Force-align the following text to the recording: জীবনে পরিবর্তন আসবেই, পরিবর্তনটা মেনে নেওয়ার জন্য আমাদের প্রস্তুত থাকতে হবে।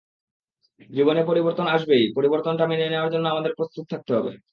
জীবনে 0.89 1.21
পরিবর্তন 1.25 1.65
আসবেই, 1.67 2.05
পরিবর্তনটা 2.17 2.65
মেনে 2.67 2.85
নেওয়ার 2.89 3.13
জন্য 3.13 3.25
আমাদের 3.29 3.51
প্রস্তুত 3.57 3.85
থাকতে 3.91 4.11
হবে। 4.17 4.31